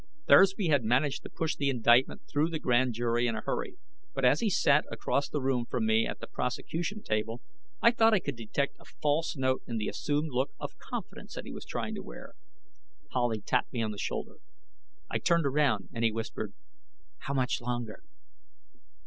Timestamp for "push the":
1.29-1.69